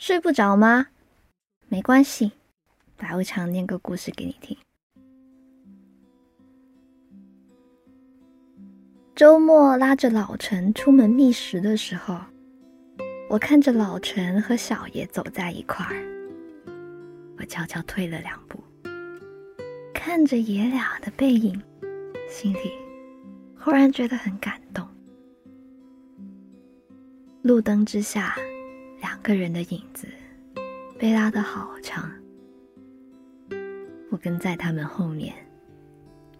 [0.00, 0.86] 睡不着吗？
[1.68, 2.32] 没关系，
[2.96, 4.56] 白无常念个故事给你听。
[9.14, 12.18] 周末拉着老陈出门觅食的时候，
[13.28, 16.02] 我看着老陈和小爷走在一块儿，
[17.36, 18.58] 我悄悄退了两步，
[19.92, 21.62] 看着爷俩的背影，
[22.26, 22.72] 心里
[23.54, 24.88] 忽然觉得很感动。
[27.42, 28.34] 路灯之下。
[29.22, 30.08] 个人的影子
[30.98, 32.10] 被拉得好长，
[34.10, 35.34] 我跟在他们后面，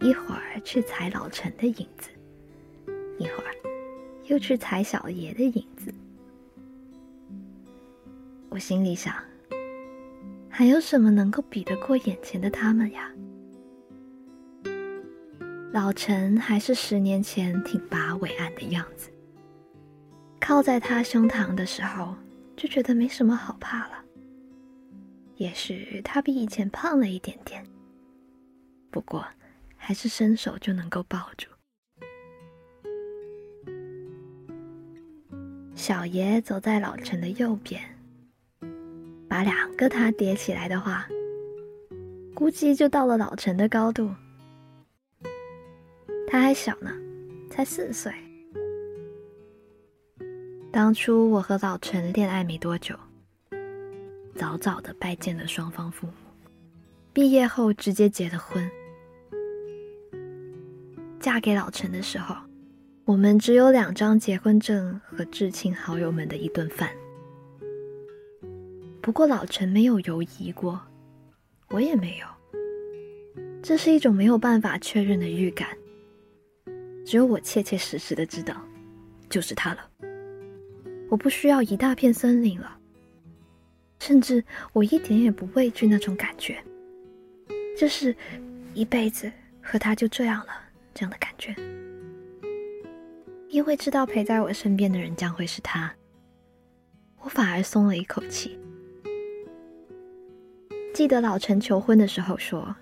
[0.00, 2.10] 一会儿去踩老陈的影子，
[3.18, 3.54] 一会儿
[4.26, 5.92] 又去踩小爷的影子。
[8.50, 9.14] 我心里想，
[10.48, 13.10] 还有什么能够比得过眼前的他们呀？
[15.72, 19.10] 老陈还是十年前挺拔伟岸的样子，
[20.38, 22.14] 靠在他胸膛的时候。
[22.56, 24.04] 就觉得没什么好怕了。
[25.36, 27.62] 也许他比以前胖了一点点，
[28.90, 29.24] 不过
[29.76, 31.48] 还是伸手就能够抱住。
[35.74, 37.82] 小爷走在老陈的右边，
[39.28, 41.06] 把两个他叠起来的话，
[42.34, 44.10] 估计就到了老陈的高度。
[46.26, 46.90] 他还小呢，
[47.50, 48.12] 才四岁。
[50.76, 52.94] 当初我和老陈恋爱没多久，
[54.34, 56.12] 早早的拜见了双方父母，
[57.14, 58.70] 毕业后直接结了婚。
[61.18, 62.36] 嫁给老陈的时候，
[63.06, 66.90] 我们只有两张结婚证和至亲好友们的一顿饭。
[69.00, 70.78] 不过老陈没有犹疑过，
[71.70, 72.26] 我也没有。
[73.62, 75.70] 这是一种没有办法确认的预感，
[77.06, 78.54] 只有我切切实实的知道，
[79.30, 79.80] 就是他了。
[81.08, 82.76] 我不需要一大片森林了，
[84.00, 86.62] 甚至我一点也不畏惧那种感觉，
[87.78, 88.14] 就是
[88.74, 89.30] 一辈子
[89.62, 90.52] 和他就这样了
[90.92, 91.54] 这样的感觉。
[93.48, 95.94] 因为知道陪在我身边的人将会是他，
[97.20, 98.58] 我反而松了一口气。
[100.92, 102.74] 记得老陈求婚的时候说：“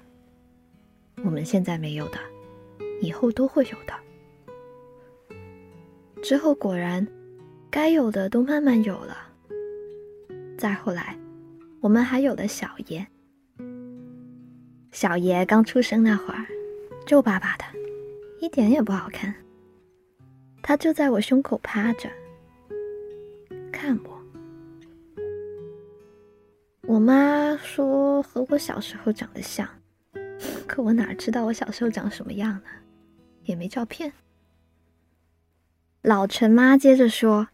[1.22, 2.18] 我们现在没有的，
[3.02, 3.94] 以后都会有的。”
[6.22, 7.06] 之后果然。
[7.74, 9.16] 该有的都慢慢有了。
[10.56, 11.18] 再后来，
[11.80, 13.04] 我们还有了小爷。
[14.92, 16.46] 小爷刚出生那会儿，
[17.04, 17.64] 皱巴巴的，
[18.38, 19.34] 一点也不好看。
[20.62, 22.08] 他就在我胸口趴着，
[23.72, 24.22] 看我。
[26.82, 29.68] 我妈说和我小时候长得像，
[30.68, 32.70] 可我哪知道我小时候长什么样呢？
[33.46, 34.12] 也没照片。
[36.02, 37.48] 老陈妈接着说。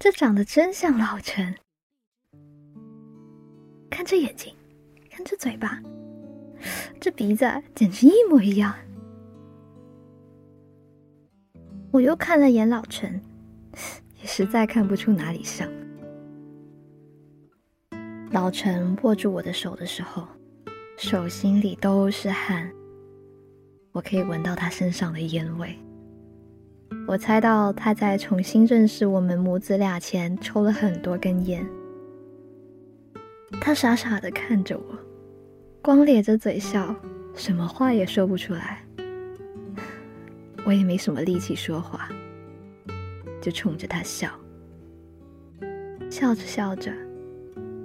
[0.00, 1.56] 这长得真像老陈，
[3.90, 4.54] 看这眼睛，
[5.10, 5.82] 看这嘴巴，
[7.00, 7.44] 这鼻子
[7.74, 8.72] 简直一模一样。
[11.90, 13.20] 我又看了眼老陈，
[14.20, 15.68] 也实在看不出哪里像。
[18.30, 20.28] 老陈握住我的手的时候，
[20.96, 22.72] 手心里都是汗，
[23.90, 25.76] 我可以闻到他身上的烟味。
[27.06, 31.66] 我猜到他在重新认识我们母子俩前抽了很多根烟。
[33.60, 34.98] 他傻傻的看着我，
[35.82, 36.94] 光咧着嘴笑，
[37.34, 38.84] 什么话也说不出来。
[40.66, 42.10] 我也没什么力气说话，
[43.40, 44.30] 就冲着他笑。
[46.10, 46.92] 笑着笑着，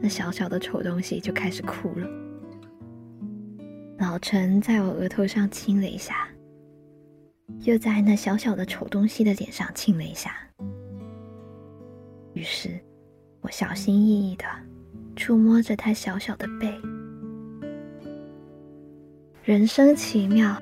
[0.01, 2.07] 那小小的丑东西就开始哭了。
[3.99, 6.27] 老陈在我额头上亲了一下。
[7.61, 10.35] 又在那小小的丑东西的脸上亲了一下，
[12.33, 12.79] 于是，
[13.41, 14.45] 我小心翼翼的
[15.15, 16.73] 触摸着他小小的背。
[19.43, 20.61] 人生奇妙，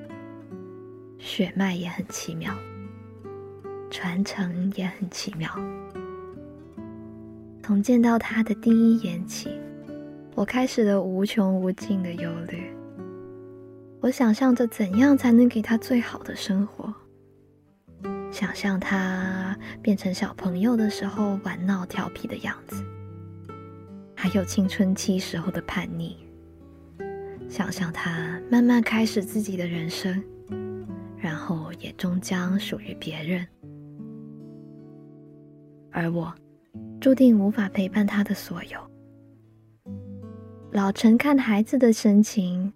[1.19, 2.53] 血脉也很奇妙，
[3.89, 5.49] 传承也很奇妙。
[7.63, 9.49] 从见到他的第一眼起，
[10.35, 12.69] 我开始了无穷无尽的忧虑。
[14.01, 16.91] 我想象着怎样才能给他最好的生活，
[18.31, 22.83] 想象他变成小朋友的时候玩闹调皮的样子，
[24.15, 26.15] 还有青春期时候的叛逆，
[27.47, 30.21] 想象他慢慢开始自己的人生，
[31.15, 33.47] 然后也终将属于别人，
[35.91, 36.33] 而我
[36.99, 38.79] 注定无法陪伴他的所有。
[40.71, 42.73] 老陈看孩子的神情。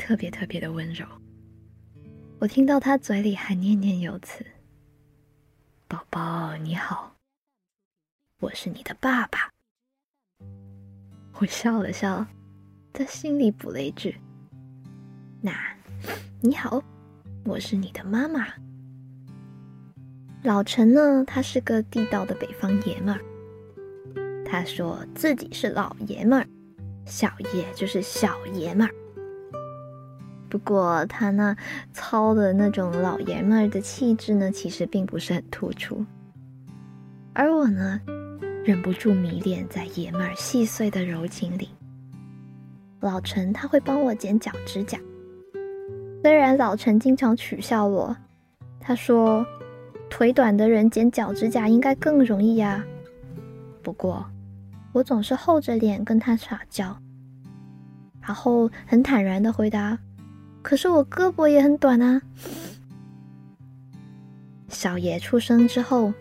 [0.00, 1.04] 特别特别的温柔，
[2.38, 4.44] 我听到他嘴里还念念有词
[5.86, 7.14] ：“宝宝你好，
[8.40, 9.50] 我是你的爸爸。”
[11.38, 12.26] 我笑了笑，
[12.94, 14.16] 在心里补了一句
[15.42, 15.52] ：“那
[16.40, 16.82] 你好，
[17.44, 18.48] 我是你的妈妈。”
[20.42, 23.20] 老陈呢，他是个地道的北方爷们儿。
[24.46, 26.48] 他说自己是老爷们儿，
[27.04, 28.94] 小爷就是小爷们儿。
[30.50, 31.56] 不过他那
[31.92, 36.04] 糙的那种老爷们儿的气质呢，其实并不是很突出。
[37.32, 38.00] 而我呢，
[38.64, 41.68] 忍不住迷恋在爷们儿细碎的柔情里。
[42.98, 44.98] 老陈他会帮我剪脚指甲，
[46.22, 48.14] 虽然老陈经常取笑我，
[48.80, 49.46] 他说
[50.10, 52.84] 腿短的人剪脚指甲应该更容易呀。
[53.82, 54.26] 不过
[54.92, 56.94] 我总是厚着脸跟他撒娇，
[58.20, 59.96] 然后很坦然的回答。
[60.62, 62.20] 可是我胳膊也很短啊。
[64.68, 66.12] 小爷出生之后，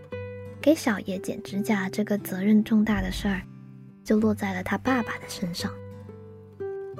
[0.59, 3.41] 给小爷剪指甲这个责任重大的事儿，
[4.03, 5.71] 就落在了他爸爸的身上。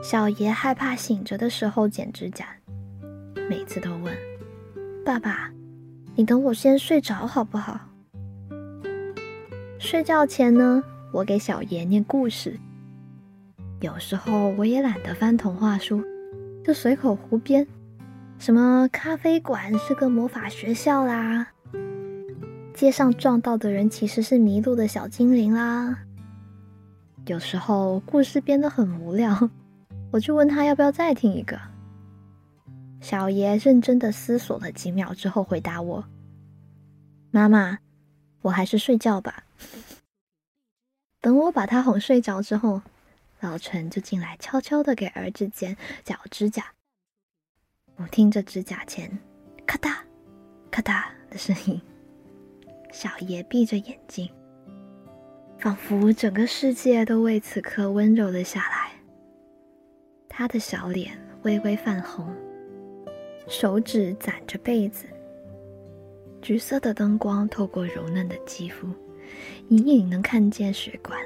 [0.02, 2.46] 小爷害怕醒着的时候剪指甲，
[3.50, 4.16] 每次都问
[5.04, 5.52] ：“爸爸，
[6.16, 7.80] 你等我先睡着好不好？”
[9.80, 12.58] 睡觉前呢，我给小爷念故事。
[13.82, 16.04] 有时候我也懒得翻童话书。
[16.64, 17.66] 就随口胡编，
[18.38, 21.48] 什么咖啡馆是个魔法学校啦，
[22.74, 25.98] 街上撞到的人其实是迷路的小精灵啦。
[27.26, 29.50] 有时候故事编得很无聊，
[30.12, 31.60] 我就问他要不要再听一个。
[33.02, 36.04] 小爷认真的思索了几秒之后，回答我
[37.32, 37.80] ：“妈妈，
[38.42, 39.44] 我还是睡觉吧。”
[41.22, 42.82] 等我把他哄睡着之后。
[43.40, 46.66] 老陈就进来，悄悄的给儿子剪脚指甲。
[47.96, 49.10] 我听着指甲钳
[49.66, 49.96] 咔嗒
[50.70, 51.82] 咔嗒的声音，
[52.92, 54.30] 小爷闭着眼睛，
[55.58, 58.92] 仿佛整个世界都为此刻温柔了下来。
[60.28, 62.34] 他的小脸微微泛红，
[63.48, 65.06] 手指攒着被子，
[66.42, 68.88] 橘色的灯光透过柔嫩的肌肤，
[69.70, 71.20] 隐隐能看见血管。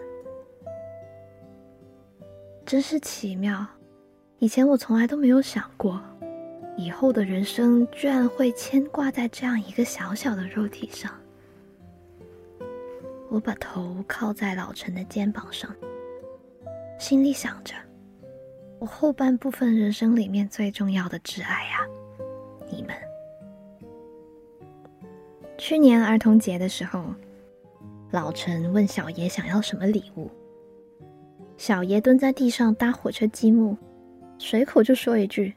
[2.65, 3.65] 真是奇妙，
[4.39, 6.01] 以前我从来都没有想过，
[6.77, 11.11] 以后的人生居然会牵挂在这样一个小小的肉体上。
[13.29, 15.75] 我把头靠在老陈的肩膀上，
[16.97, 17.75] 心里想着，
[18.79, 21.79] 我后半部分人生里面最重要的挚爱呀，
[22.71, 22.95] 你们。
[25.57, 27.13] 去年儿童节的时候，
[28.11, 30.31] 老陈问小爷想要什么礼物。
[31.65, 33.77] 小爷蹲在地上搭火车积木，
[34.37, 35.53] 随口就说一句：“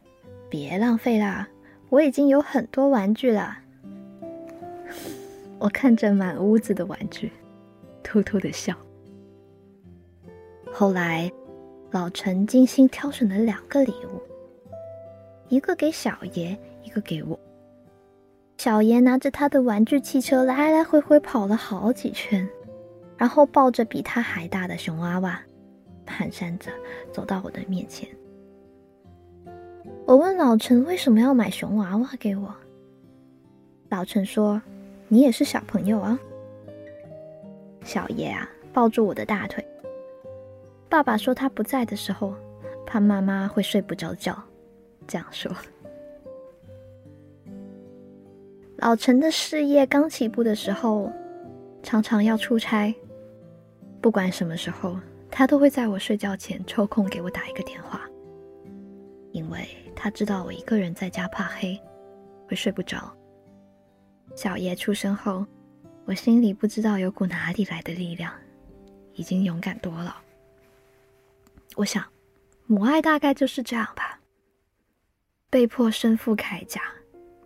[0.49, 1.49] 别浪费啦，
[1.89, 3.59] 我已经有很多玩具了。
[5.59, 7.33] ”我看着满屋子的玩具，
[8.05, 8.73] 偷偷的笑。
[10.73, 11.29] 后来，
[11.91, 14.23] 老陈精心挑选了两个礼物，
[15.49, 17.37] 一个给小爷，一个给我。
[18.59, 22.49] 小爷拿着他的玩具汽车来来回回跑了好几圈，
[23.17, 25.43] 然后抱着比他还大的熊娃娃。
[26.07, 26.71] 蹒跚着
[27.13, 28.09] 走到我的面前，
[30.07, 32.55] 我问老陈为什么要买熊娃娃给我。
[33.89, 34.63] 老陈说
[35.09, 36.19] ：“你也是小朋友啊。”
[37.85, 39.65] 小爷啊，抱住我的大腿。
[40.89, 42.35] 爸爸说他不在的时候，
[42.87, 44.41] 怕妈妈会睡不着觉，
[45.07, 45.53] 这样说。
[48.77, 51.11] 老陈的事业刚起步的时候，
[51.83, 52.95] 常常要出差，
[54.01, 54.97] 不管什么时候。
[55.31, 58.01] 他都会在我睡觉前抽空给我打一个电话，
[59.33, 61.79] 因为他知道我一个人在家怕黑，
[62.49, 63.15] 会睡不着。
[64.35, 65.47] 小爷出生后，
[66.05, 68.33] 我心里不知道有股哪里来的力量，
[69.15, 70.17] 已经勇敢多了。
[71.75, 72.05] 我想，
[72.67, 74.19] 母爱大概就是这样吧，
[75.51, 76.81] 被迫身负铠甲，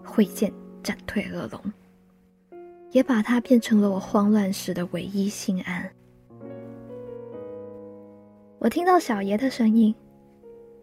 [0.05, 1.73] 挥剑斩退恶龙，
[2.93, 5.91] 也把它变成了我慌乱时的唯一心安。
[8.61, 9.95] 我听到小爷的声音，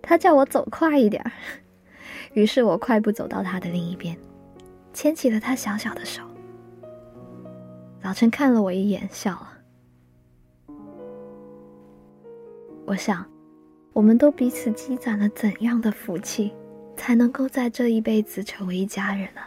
[0.02, 1.32] 他叫我走快一点儿，
[2.34, 4.18] 于是我快步走到他的另一边，
[4.94, 6.24] 牵起了他小小的手。
[8.02, 9.54] 老陈看了我一眼，笑了。
[12.88, 13.24] 我想，
[13.94, 16.52] 我们都彼此积攒了怎样的福气，
[16.96, 19.42] 才能够在这一辈子成为一家人呢？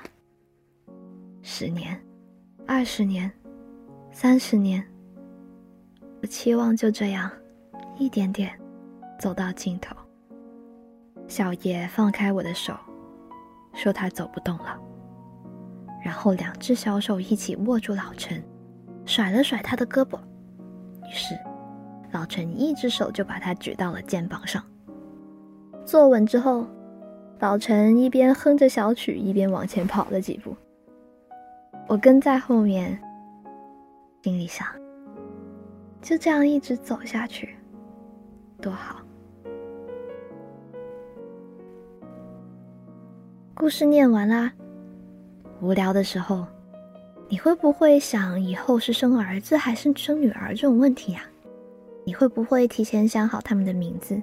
[1.42, 2.00] 十年，
[2.64, 3.28] 二十年，
[4.12, 4.86] 三十年，
[6.22, 7.28] 我期望就这样。
[8.00, 8.50] 一点点
[9.18, 9.94] 走到尽头，
[11.28, 12.74] 小爷放开我的手，
[13.74, 14.80] 说他走不动了。
[16.02, 18.42] 然后两只小手一起握住老陈，
[19.04, 20.18] 甩了甩他的胳膊。
[21.02, 21.38] 于是，
[22.10, 24.64] 老陈一只手就把他举到了肩膀上。
[25.84, 26.66] 坐稳之后，
[27.38, 30.56] 老陈一边哼着小曲，一边往前跑了几步。
[31.86, 32.98] 我跟在后面，
[34.22, 34.66] 心里想：
[36.00, 37.54] 就这样一直走下去，
[38.60, 39.00] 多好。
[43.54, 44.52] 故事念完啦。
[45.60, 46.46] 无聊的时候，
[47.28, 51.22] 你会不会想以后是生儿子还是生女儿这种问题呀？
[52.04, 54.20] 你会不会提前想好他们的名字，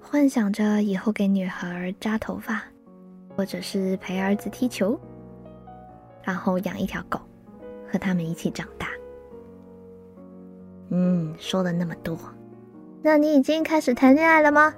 [0.00, 2.62] 幻想着以后给女孩扎头发，
[3.36, 4.98] 或者是陪儿子踢球，
[6.24, 7.20] 然后养一条狗，
[7.88, 8.88] 和他们一起长大？
[10.90, 12.18] 嗯，说了那么多，
[13.02, 14.74] 那你已经开始谈恋爱了吗？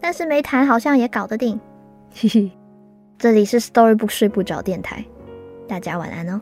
[0.00, 1.58] 但是没谈，好像也搞得定。
[2.14, 2.50] 嘿嘿，
[3.18, 5.04] 这里是 Storybook 睡不着电台，
[5.66, 6.40] 大家晚安哦。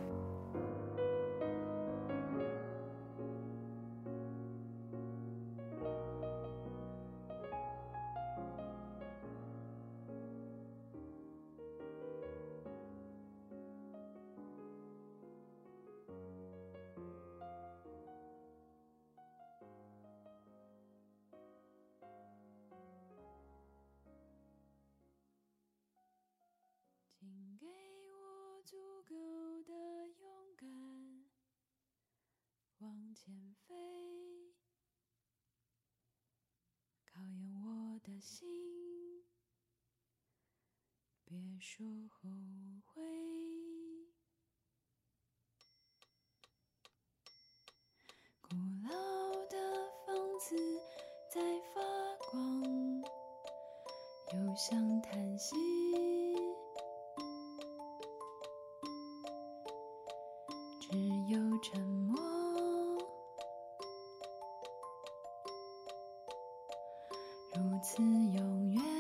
[32.83, 33.33] 往前
[33.69, 33.75] 飞，
[37.07, 39.25] 考验我的心，
[41.25, 42.29] 别说后
[42.87, 43.01] 悔。
[48.41, 48.57] 古
[48.89, 50.57] 老的房子
[51.33, 51.41] 在
[51.73, 51.81] 发
[52.33, 53.01] 光，
[54.33, 55.72] 又像叹息。
[68.13, 68.92] 永远。